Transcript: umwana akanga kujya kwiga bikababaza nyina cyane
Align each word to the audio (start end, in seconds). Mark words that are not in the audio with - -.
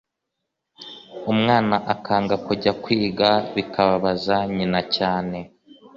umwana 1.31 1.75
akanga 1.93 2.35
kujya 2.45 2.71
kwiga 2.83 3.29
bikababaza 3.55 4.37
nyina 4.55 4.81
cyane 4.95 5.37